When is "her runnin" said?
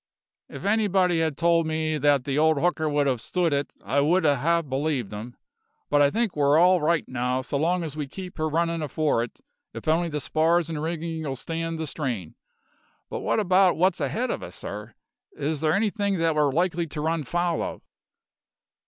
8.39-8.81